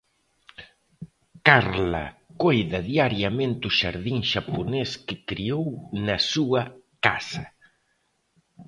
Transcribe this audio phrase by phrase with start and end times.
[1.47, 2.03] Carla
[2.41, 5.67] coida diariamente o xardín xaponés que creou
[6.05, 6.61] na súa
[7.05, 7.43] casa.